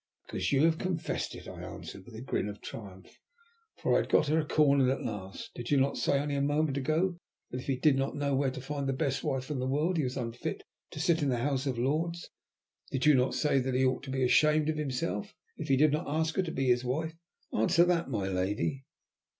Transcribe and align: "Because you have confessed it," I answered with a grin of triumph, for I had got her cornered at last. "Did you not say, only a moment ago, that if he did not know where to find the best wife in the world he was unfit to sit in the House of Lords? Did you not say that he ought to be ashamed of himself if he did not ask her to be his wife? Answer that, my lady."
"Because 0.25 0.51
you 0.51 0.65
have 0.65 0.79
confessed 0.79 1.35
it," 1.35 1.47
I 1.47 1.61
answered 1.61 2.05
with 2.07 2.15
a 2.15 2.23
grin 2.23 2.47
of 2.49 2.59
triumph, 2.59 3.19
for 3.77 3.93
I 3.93 3.97
had 3.97 4.09
got 4.09 4.29
her 4.29 4.43
cornered 4.43 4.89
at 4.89 5.03
last. 5.03 5.51
"Did 5.53 5.69
you 5.69 5.77
not 5.79 5.95
say, 5.95 6.19
only 6.19 6.33
a 6.33 6.41
moment 6.41 6.75
ago, 6.75 7.19
that 7.51 7.59
if 7.59 7.67
he 7.67 7.75
did 7.75 7.97
not 7.97 8.15
know 8.15 8.33
where 8.35 8.49
to 8.49 8.59
find 8.61 8.89
the 8.89 8.93
best 8.93 9.23
wife 9.23 9.51
in 9.51 9.59
the 9.59 9.67
world 9.67 9.97
he 9.97 10.03
was 10.03 10.17
unfit 10.17 10.63
to 10.89 10.99
sit 10.99 11.21
in 11.21 11.29
the 11.29 11.37
House 11.37 11.67
of 11.67 11.77
Lords? 11.77 12.31
Did 12.89 13.05
you 13.05 13.13
not 13.13 13.35
say 13.35 13.59
that 13.59 13.75
he 13.75 13.85
ought 13.85 14.01
to 14.01 14.09
be 14.09 14.23
ashamed 14.23 14.69
of 14.69 14.77
himself 14.77 15.35
if 15.57 15.67
he 15.67 15.77
did 15.77 15.91
not 15.91 16.07
ask 16.09 16.35
her 16.35 16.41
to 16.41 16.51
be 16.51 16.65
his 16.65 16.83
wife? 16.83 17.13
Answer 17.53 17.85
that, 17.85 18.09
my 18.09 18.27
lady." 18.27 18.85